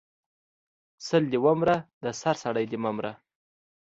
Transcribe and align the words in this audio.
سل 1.07 1.23
دی 1.31 1.39
ومره 1.45 1.75
د 2.03 2.05
سر 2.21 2.35
سړی 2.43 2.65
د 2.71 2.73
مه 2.83 2.91
مره 2.95 3.13